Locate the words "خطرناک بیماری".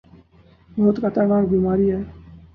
1.01-1.87